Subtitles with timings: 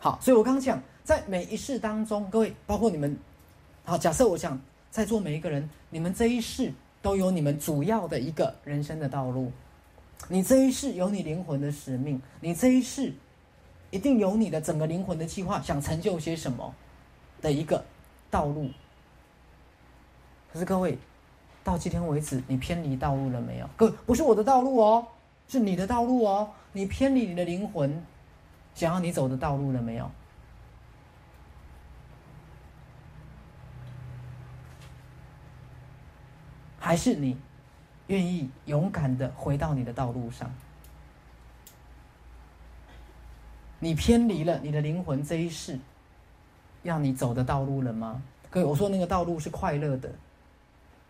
[0.00, 3.16] 好，所以我刚讲，在每一世当中，各位，包括你们，
[3.84, 4.56] 好，假设我想
[4.92, 9.50] 在座每一个人，你们这一世都有你们主要的一个人生的道路，
[10.28, 13.12] 你这一世有你灵魂的使命，你这一世
[13.90, 16.72] 一定有你的整个灵魂的计划，想成就些什么
[17.42, 17.84] 的一个
[18.30, 18.70] 道路。
[20.52, 20.96] 可是各位，
[21.64, 23.68] 到今天为止，你偏离道路了没有？
[23.76, 25.04] 各位不是我的道路哦，
[25.48, 28.00] 是你的道路哦，你偏离你的灵魂。
[28.78, 30.08] 想要你走的道路了没有？
[36.78, 37.36] 还是你
[38.06, 40.48] 愿意勇敢的回到你的道路上？
[43.80, 45.76] 你偏离了你的灵魂这一世
[46.84, 48.22] 要你走的道路了吗？
[48.48, 50.08] 各位，我说那个道路是快乐的、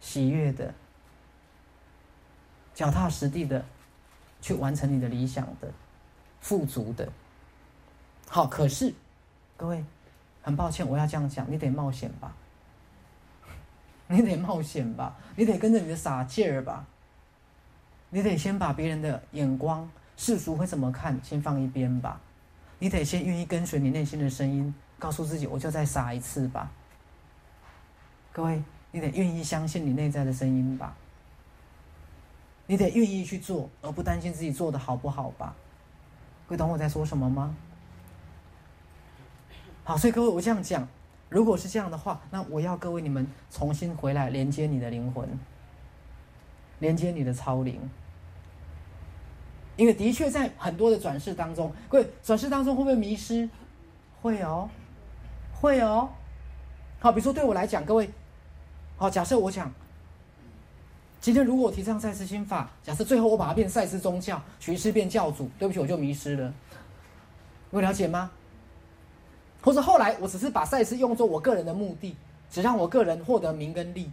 [0.01, 0.73] 喜悦的、
[2.75, 3.63] 脚踏实地的
[4.41, 5.71] 去完成你的理想的、
[6.41, 7.07] 富足的。
[8.31, 8.95] 好，可是，
[9.57, 9.83] 各位，
[10.43, 12.35] 很抱歉，我要这样讲，你得冒险吧，
[14.07, 16.85] 你得冒险吧，你得跟着你的傻劲儿吧，
[18.11, 22.21] 你得先把别人的眼光、世俗会怎么看，先放一边吧，
[22.79, 26.71] 你得先愿意跟随你内心的声音，告诉自己，我就再傻一次吧。
[28.31, 28.63] 各位，
[28.93, 30.95] 你得愿意相信你内在的声音吧，
[32.67, 35.57] 你得愿意去做，而不担心自己做的好不好吧。
[36.47, 37.57] 会懂我在说什么吗？
[39.89, 40.87] 好，所以各位，我这样讲，
[41.31, 45.27] 如果是这样的话，那我要各位你们重新回来连接你的灵魂，
[46.79, 47.81] 连接你的超灵，
[49.77, 53.49] 因为的确在很多的转世当中，各位转世当中会不会迷失？
[54.21, 54.69] 会哦，
[55.59, 56.11] 会哦。
[57.01, 58.11] 好，比如说对我来讲，各位，
[58.99, 59.73] 好，假设我讲，
[61.19, 66.53] 今天如果我提倡赛斯心法，假设最后我把它变赛斯宗教，徐师变教主，对不起，我就迷失了，
[67.71, 68.31] 有了解吗？
[69.63, 72.17] 或者后来，我只是把赛事用作我个人的目的，
[72.51, 74.11] 只让我个人获得名跟利，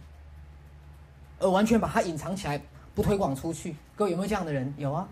[1.38, 2.60] 而完全把它隐藏起来，
[2.94, 3.76] 不推广出去。
[3.94, 4.74] 各位有没有这样的人？
[4.76, 5.08] 有啊，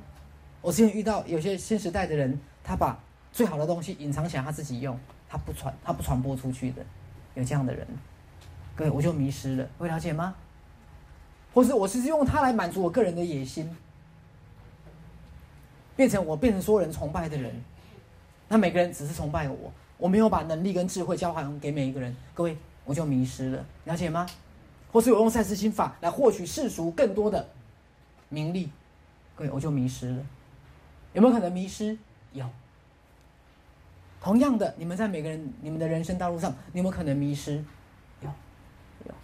[0.60, 2.98] 我之前遇到有些新时代的人，他把
[3.32, 4.98] 最好的东西隐藏起来，他自己用，
[5.28, 6.84] 他不传，他不传播出去的，
[7.34, 7.86] 有这样的人。
[8.75, 10.34] 各位，我就迷失了，会了解吗？
[11.54, 13.70] 或是我是用它来满足我个人的野心，
[15.94, 17.54] 变成我变成所有人崇拜的人，
[18.48, 19.72] 那每个人只是崇拜我。
[19.97, 24.27] 我没有把能力跟智慧交还给每一个人，各位，我就迷失了，了解吗？
[24.93, 27.49] 或是我用赛斯心法来获取世俗更多的
[28.28, 28.71] 名利，
[29.34, 30.27] 各位，我就迷失了。
[31.12, 31.22] 有。
[31.22, 31.34] 没有。
[31.34, 31.97] 可能迷失？
[32.33, 32.49] 有。
[34.21, 36.83] 同样的，你们在每个人你们的人生道路上，你有。
[36.83, 36.94] 没有。
[36.94, 37.65] 可能迷失？
[38.21, 38.31] 有，
[39.06, 39.15] 有。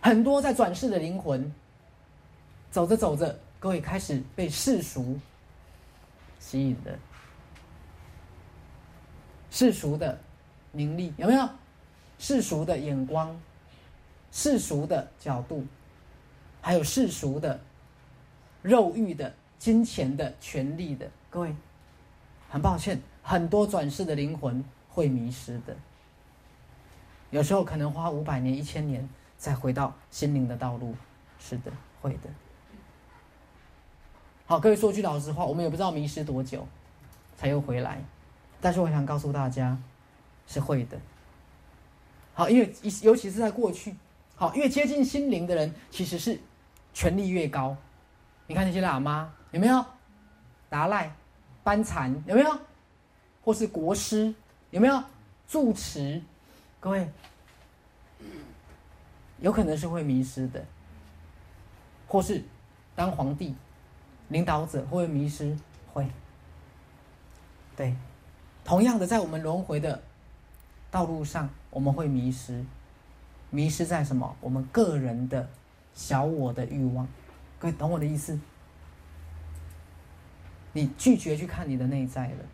[0.00, 1.52] 很多在转世的灵魂，
[2.70, 5.18] 走着走着，各位开始被世俗
[6.38, 6.98] 吸引了。
[9.50, 10.18] 世俗的
[10.72, 11.48] 名利有没有？
[12.18, 13.34] 世俗的眼光、
[14.30, 15.64] 世俗的角度，
[16.60, 17.58] 还有世俗的
[18.62, 21.56] 肉欲的、金钱的、权力的，各位，
[22.50, 25.74] 很抱歉，很多转世的灵魂会迷失的。
[27.30, 29.08] 有时候可能花五百年、一千年
[29.38, 30.94] 再回到心灵的道路，
[31.38, 31.72] 是的，
[32.02, 32.28] 会的。
[34.44, 36.66] 好，各位说句老实话，我们也不知道迷失多久
[37.36, 38.04] 才又回来。
[38.60, 39.76] 但是我想告诉大家，
[40.46, 40.98] 是会的。
[42.34, 42.72] 好，因为
[43.02, 43.94] 尤其是在过去，
[44.36, 46.38] 好，越接近心灵的人，其实是
[46.92, 47.76] 权力越高。
[48.46, 49.84] 你看那些喇嘛有没有？
[50.68, 51.12] 达赖、
[51.64, 52.58] 班禅有没有？
[53.42, 54.32] 或是国师
[54.70, 55.02] 有没有？
[55.48, 56.22] 住持，
[56.78, 57.10] 各位，
[59.40, 60.64] 有可能是会迷失的。
[62.06, 62.42] 或是
[62.94, 63.54] 当皇帝、
[64.28, 65.56] 领导者会不会迷失？
[65.92, 66.06] 会。
[67.76, 67.96] 对。
[68.64, 70.00] 同样的，在我们轮回的
[70.90, 72.64] 道路上，我们会迷失，
[73.50, 74.36] 迷失在什么？
[74.40, 75.48] 我们个人的
[75.94, 77.08] 小我的欲望。
[77.58, 78.38] 各位懂我的意思？
[80.72, 82.44] 你拒绝去看你的内在了，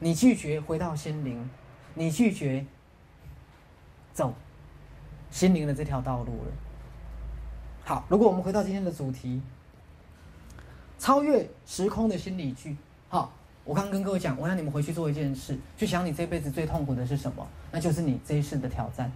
[0.00, 1.48] 你拒绝回到心灵，
[1.94, 2.66] 你拒绝
[4.12, 4.34] 走
[5.30, 6.52] 心灵的这条道路了。
[7.84, 9.40] 好，如果我们回到今天的主题，
[10.98, 12.76] 超越时空的心理剧，
[13.08, 13.32] 好。
[13.64, 19.10] 我刚跟各位讲，我让你们回去做一件事，去想你这辈子最痛苦的是什么，那就是你这一世的挑战。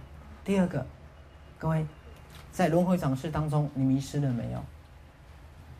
[0.45, 0.85] 第二个，
[1.57, 1.85] 各位，
[2.51, 4.63] 在轮回转世当中，你迷失了没有？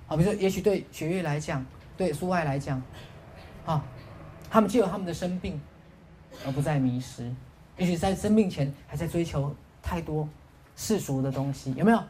[0.08, 1.66] 好，比如说，也许对雪月来讲，
[1.96, 2.81] 对苏爱来讲，
[3.66, 3.86] 啊，
[4.50, 5.60] 他们借由他们的生病
[6.46, 7.34] 而不再迷失，
[7.78, 10.28] 也许在生病前还在追求太多
[10.75, 12.04] 世俗的东西，有没有？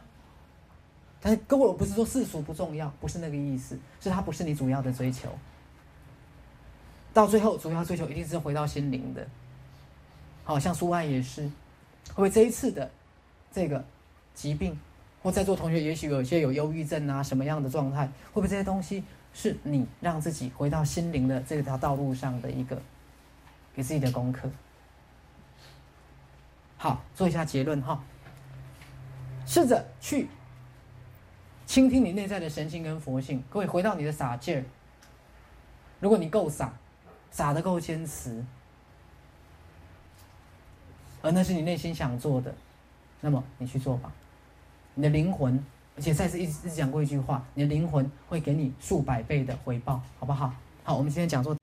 [1.20, 5.28] 但是各位，我不是说世俗不重要，不是那个意思，是它不是你主要的追求。
[7.18, 9.26] 到最后主要追求一定是回到心灵的。
[10.44, 12.88] 好像苏爱也是，会不会这一次的
[13.52, 13.84] 这个
[14.36, 14.78] 疾病，
[15.20, 18.06] 或在座同学也许有些有忧郁症啊，什么样的状态？
[18.06, 19.02] 会不会这些东西
[19.34, 22.80] 是你让自己回到心灵的这条道路上的一个
[23.74, 24.48] 给自己的功课？
[26.76, 28.00] 好，做一下结论哈，
[29.44, 30.28] 试着去
[31.66, 34.62] 倾听你内在的神性跟佛性，各位回到你的傻劲儿。
[35.98, 36.72] 如果你够傻，
[37.30, 38.44] 傻的够坚持。
[41.20, 42.54] 而那是你内心想做的，
[43.20, 44.12] 那么你去做吧。
[44.94, 45.60] 你的灵魂，
[45.96, 50.54] 而且再次一直讲过一句话，你的灵魂会给你数百倍的回报，好不好？
[50.84, 51.57] 好，我们今天讲座。